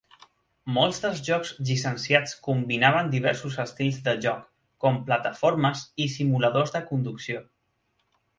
[0.75, 4.41] Molts dels jocs llicenciats combinaven diversos estils de joc,
[4.87, 7.45] com plataformes i simuladors de conducció.